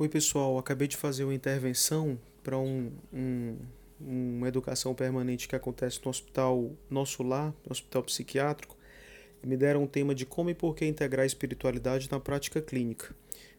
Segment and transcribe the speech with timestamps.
[0.00, 0.56] Oi, pessoal.
[0.58, 3.56] Acabei de fazer uma intervenção para um, um,
[4.00, 8.76] uma educação permanente que acontece no hospital Nosso Lar, no hospital psiquiátrico.
[9.42, 13.12] Me deram um tema de como e por que integrar a espiritualidade na prática clínica.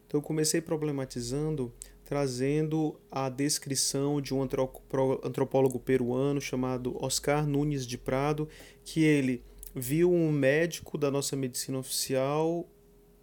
[0.06, 1.70] Então, eu comecei problematizando,
[2.06, 8.48] trazendo a descrição de um antropólogo peruano chamado Oscar Nunes de Prado,
[8.82, 9.44] que ele
[9.74, 12.66] viu um médico da nossa medicina oficial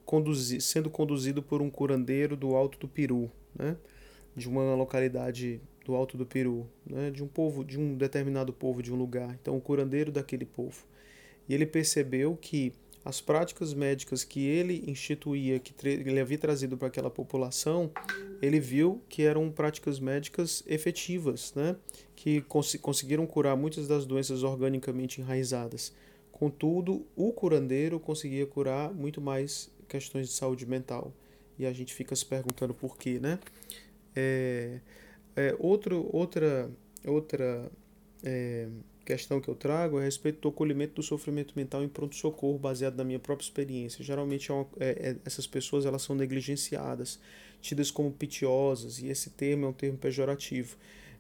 [0.08, 3.76] conduzi, sendo conduzido por um curandeiro do Alto do Peru, né?
[4.34, 7.12] de uma localidade do Alto do Peru, né?
[7.12, 9.38] de um povo, de um determinado povo de um lugar.
[9.40, 10.86] Então, o curandeiro daquele povo.
[11.48, 12.72] E ele percebeu que
[13.04, 17.92] as práticas médicas que ele instituía, que ele havia trazido para aquela população,
[18.42, 21.76] ele viu que eram práticas médicas efetivas, né?
[22.16, 25.94] que cons conseguiram curar muitas das doenças organicamente enraizadas.
[26.32, 31.14] Contudo, o curandeiro conseguia curar muito mais questões de saúde mental.
[31.58, 33.40] E a gente fica se perguntando por quê, né?
[34.16, 34.80] É,
[35.36, 36.70] é, outro, outra
[37.06, 37.72] outra
[38.24, 38.68] é,
[39.06, 42.98] questão que eu trago é a respeito do acolhimento do sofrimento mental em pronto-socorro, baseado
[42.98, 44.04] na minha própria experiência.
[44.04, 47.20] Geralmente é uma, é, é, essas pessoas elas são negligenciadas,
[47.62, 50.76] tidas como pitiosas, e esse termo é um termo pejorativo.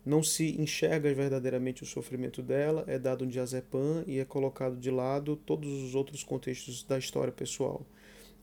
[0.05, 4.91] Não se enxerga verdadeiramente o sofrimento dela, é dado um diazepam e é colocado de
[4.91, 7.85] lado todos os outros contextos da história pessoal.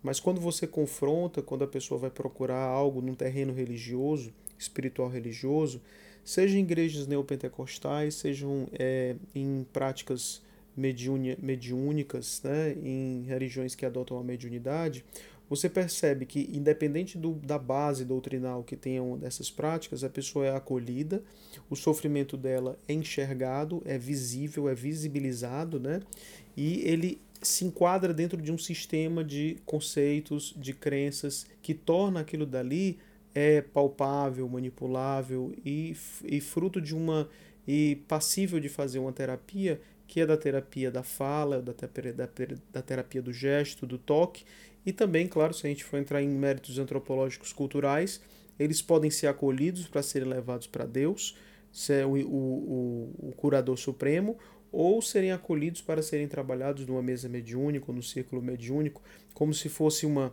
[0.05, 5.81] Mas quando você confronta, quando a pessoa vai procurar algo num terreno religioso, espiritual religioso,
[6.23, 10.43] seja em igrejas neopentecostais, sejam é, em práticas
[10.77, 15.05] mediúnicas, né, em religiões que adotam a mediunidade,
[15.49, 20.55] você percebe que, independente do, da base doutrinal que tenham dessas práticas, a pessoa é
[20.55, 21.23] acolhida,
[21.71, 26.01] o sofrimento dela é enxergado, é visível, é visibilizado, né?
[26.57, 32.47] E ele se enquadra dentro de um sistema de conceitos, de crenças que torna aquilo
[32.47, 32.99] dali
[33.35, 37.29] é palpável, manipulável e, e fruto de uma
[37.67, 42.29] e passível de fazer uma terapia que é da terapia da fala, da, da,
[42.73, 44.45] da terapia do gesto, do toque.
[44.85, 48.21] E também, claro, se a gente for entrar em méritos antropológicos culturais,
[48.59, 51.37] eles podem ser acolhidos para serem levados para Deus,
[51.73, 54.39] ser o, o, o curador supremo,
[54.75, 59.01] ou serem acolhidos para serem trabalhados numa mesa mediúnica ou no círculo mediúnico,
[59.33, 60.33] como se fosse uma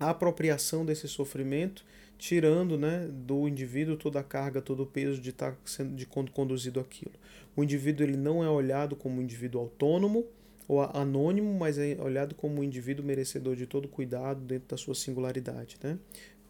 [0.00, 1.84] apropriação desse sofrimento,
[2.18, 6.06] tirando né, do indivíduo toda a carga, todo o peso de estar tá sendo de
[6.06, 7.12] conduzido aquilo.
[7.54, 10.24] O indivíduo ele não é olhado como um indivíduo autônomo
[10.66, 14.94] ou anônimo, mas é olhado como um indivíduo merecedor de todo cuidado dentro da sua
[14.94, 15.76] singularidade.
[15.82, 15.98] Né?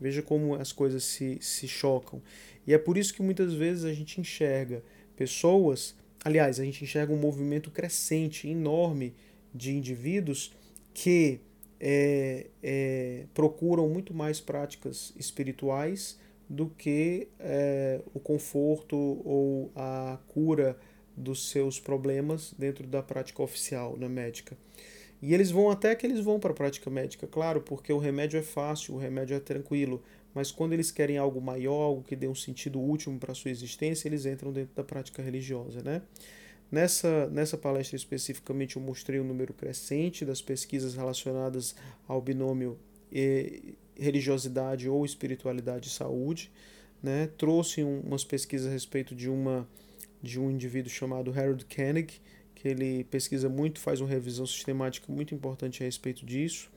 [0.01, 2.23] Veja como as coisas se, se chocam.
[2.67, 4.83] E é por isso que muitas vezes a gente enxerga
[5.17, 9.15] pessoas Aliás, a gente enxerga um movimento crescente, enorme
[9.55, 10.53] de indivíduos
[10.93, 11.39] que
[11.79, 20.77] é, é, procuram muito mais práticas espirituais do que é, o conforto ou a cura
[21.17, 24.59] dos seus problemas dentro da prática oficial na médica.
[25.23, 28.37] E eles vão até que eles vão para a prática médica, claro, porque o remédio
[28.37, 30.03] é fácil, o remédio é tranquilo,
[30.37, 33.51] mas quando eles querem algo maior, algo que dê um sentido último para a sua
[33.51, 36.03] existência, eles entram dentro da prática religiosa, né?
[36.71, 41.75] Nessa, nessa palestra especificamente eu mostrei o um número crescente das pesquisas relacionadas
[42.07, 42.79] ao binômio
[43.97, 46.53] religiosidade ou espiritualidade e saúde.
[47.03, 47.31] Né?
[47.39, 49.67] Trouxe um, umas pesquisas a respeito de, uma,
[50.23, 52.21] de um indivíduo chamado Harold Koenig,
[52.55, 56.69] que ele pesquisa muito, faz uma revisão sistemática muito importante a respeito disso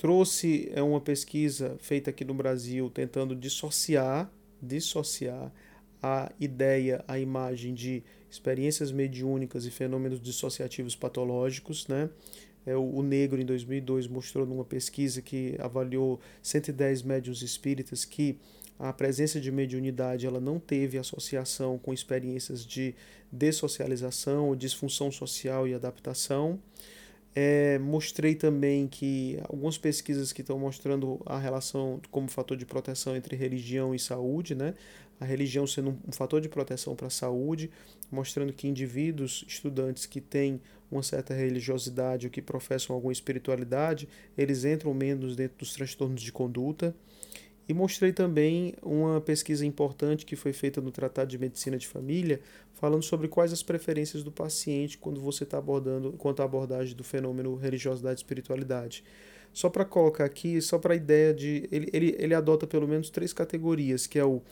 [0.00, 5.52] trouxe é uma pesquisa feita aqui no Brasil tentando dissociar, dissociar
[6.02, 12.08] a ideia, a imagem de experiências mediúnicas e fenômenos dissociativos patológicos, né?
[12.64, 18.38] É, o, Negro, em 2002, mostrou numa pesquisa que avaliou 110 médiuns espíritas que
[18.78, 22.94] a presença de mediunidade ela não teve associação com experiências de
[23.30, 26.58] dessocialização, disfunção social e adaptação.
[27.34, 33.14] É, mostrei também que algumas pesquisas que estão mostrando a relação como fator de proteção
[33.14, 34.74] entre religião e saúde, né?
[35.20, 37.70] a religião sendo um fator de proteção para a saúde,
[38.10, 40.60] mostrando que indivíduos, estudantes que têm
[40.90, 46.32] uma certa religiosidade ou que professam alguma espiritualidade, eles entram menos dentro dos transtornos de
[46.32, 46.94] conduta.
[47.70, 52.40] E mostrei também uma pesquisa importante que foi feita no Tratado de Medicina de Família,
[52.72, 57.04] falando sobre quais as preferências do paciente quando você está abordando, quanto à abordagem do
[57.04, 59.04] fenômeno religiosidade e espiritualidade.
[59.52, 61.68] Só para colocar aqui, só para a ideia de.
[61.70, 64.42] Ele, ele, ele adota pelo menos três categorias, que é o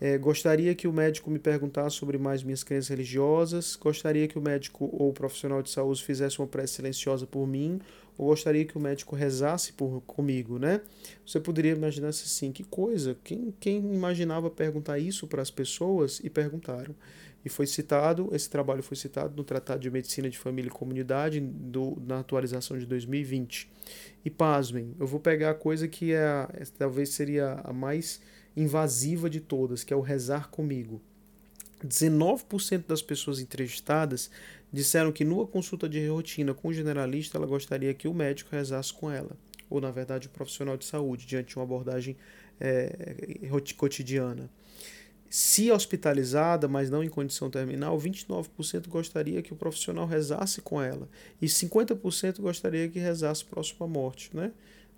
[0.00, 3.76] é, gostaria que o médico me perguntasse sobre mais minhas crenças religiosas.
[3.76, 7.80] Gostaria que o médico ou o profissional de saúde fizesse uma prece silenciosa por mim.
[8.20, 10.82] Eu gostaria que o médico rezasse por comigo, né?
[11.26, 16.28] Você poderia imaginar assim, que coisa, quem, quem imaginava perguntar isso para as pessoas e
[16.28, 16.94] perguntaram.
[17.42, 21.40] E foi citado, esse trabalho foi citado no Tratado de Medicina de Família e Comunidade
[21.40, 23.70] do, na atualização de 2020.
[24.22, 28.20] E pasmem, eu vou pegar a coisa que é, a, talvez seria a mais
[28.54, 31.00] invasiva de todas, que é o rezar comigo.
[31.82, 34.30] 19% das pessoas entrevistadas
[34.72, 38.92] disseram que numa consulta de rotina com o generalista ela gostaria que o médico rezasse
[38.92, 39.36] com ela,
[39.68, 42.16] ou na verdade o profissional de saúde, diante de uma abordagem
[42.60, 44.50] é, cotidiana.
[45.28, 51.08] Se hospitalizada, mas não em condição terminal, 29% gostaria que o profissional rezasse com ela
[51.40, 54.50] e 50% gostaria que rezasse próximo à morte, né?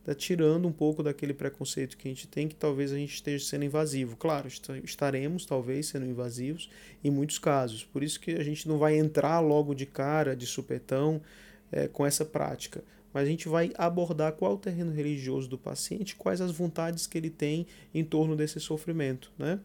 [0.04, 3.44] Tá tirando um pouco daquele preconceito que a gente tem, que talvez a gente esteja
[3.44, 4.16] sendo invasivo.
[4.16, 4.48] Claro,
[4.82, 6.68] estaremos talvez sendo invasivos
[7.04, 7.84] em muitos casos.
[7.84, 11.22] Por isso que a gente não vai entrar logo de cara, de supetão,
[11.70, 12.82] é, com essa prática.
[13.12, 17.18] Mas a gente vai abordar qual o terreno religioso do paciente, quais as vontades que
[17.18, 19.30] ele tem em torno desse sofrimento.
[19.38, 19.60] Né?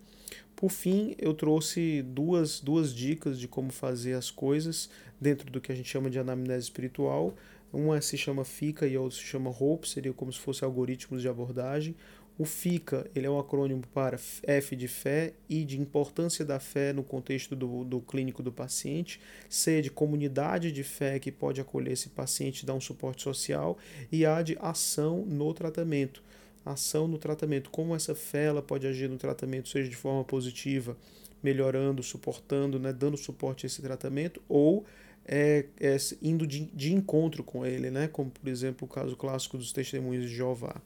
[0.56, 4.90] Por fim, eu trouxe duas, duas dicas de como fazer as coisas
[5.20, 7.36] dentro do que a gente chama de anamnese espiritual.
[7.72, 11.22] Uma se chama FICA e a outra se chama HOPE, seria como se fosse algoritmos
[11.22, 11.96] de abordagem.
[12.40, 16.94] O FICA ele é um acrônimo para F de fé, I de importância da fé
[16.94, 19.20] no contexto do, do clínico do paciente,
[19.50, 23.78] C de comunidade de fé que pode acolher esse paciente e dar um suporte social,
[24.12, 26.22] e A de ação no tratamento.
[26.64, 30.96] Ação no tratamento, como essa fé ela pode agir no tratamento, seja de forma positiva,
[31.42, 34.86] melhorando, suportando, né, dando suporte a esse tratamento, ou
[35.28, 38.08] é, é, indo de, de encontro com ele, né?
[38.08, 40.82] como por exemplo o caso clássico dos testemunhos de Jeová.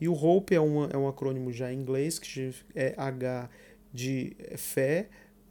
[0.00, 3.50] E o HOPE é, uma, é um acrônimo já em inglês, que é H
[3.92, 5.08] de fé.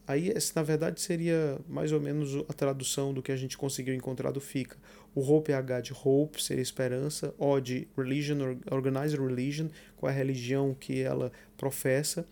[0.07, 4.31] Aí, na verdade, seria mais ou menos a tradução do que a gente conseguiu encontrar
[4.31, 4.75] do FICA.
[5.13, 10.13] O HOPE é H de Hope, seria esperança, O de Religion, Organized Religion, qual é
[10.13, 12.25] a religião que ela professa.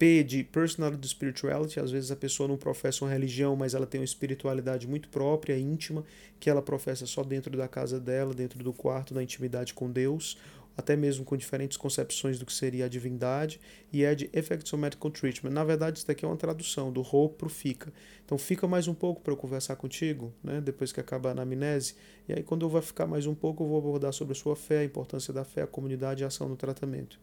[0.00, 4.00] P de personality spirituality, às vezes a pessoa não professa uma religião, mas ela tem
[4.00, 6.02] uma espiritualidade muito própria, íntima,
[6.40, 10.38] que ela professa só dentro da casa dela, dentro do quarto, na intimidade com Deus,
[10.74, 13.60] até mesmo com diferentes concepções do que seria a divindade,
[13.92, 15.50] e é de Effectual Medical Treatment.
[15.50, 17.92] Na verdade, isso daqui é uma tradução do Hope para o Fica.
[18.24, 21.94] Então, fica mais um pouco para eu conversar contigo, né, depois que acabar a anamnese,
[22.26, 24.56] e aí quando eu vou ficar mais um pouco, eu vou abordar sobre a sua
[24.56, 27.20] fé, a importância da fé, a comunidade e a ação no tratamento.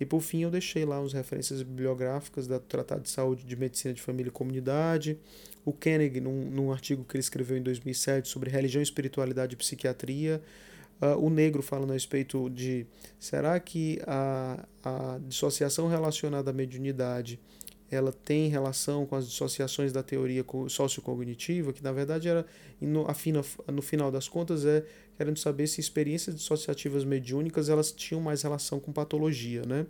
[0.00, 3.92] E por fim eu deixei lá as referências bibliográficas do Tratado de Saúde de Medicina
[3.92, 5.18] de Família e Comunidade,
[5.62, 10.40] o Koenig, num, num artigo que ele escreveu em 2007 sobre religião, espiritualidade e psiquiatria,
[11.02, 12.86] uh, o Negro falando a respeito de
[13.18, 17.38] será que a, a dissociação relacionada à mediunidade
[17.90, 22.46] ela tem relação com as dissociações da teoria sociocognitiva, que na verdade era,
[22.80, 24.84] no, afina, no final das contas, é
[25.20, 29.84] querendo saber se experiências dissociativas mediúnicas elas tinham mais relação com patologia, né?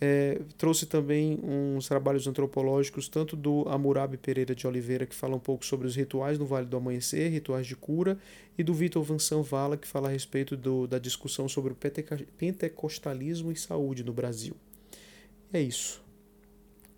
[0.00, 5.38] É, trouxe também uns trabalhos antropológicos, tanto do Amurabi Pereira de Oliveira, que fala um
[5.38, 8.18] pouco sobre os rituais no Vale do Amanhecer, rituais de cura,
[8.56, 11.76] e do Vitor Vansan Vala, que fala a respeito do, da discussão sobre o
[12.38, 14.56] pentecostalismo e saúde no Brasil.
[15.52, 16.00] É isso.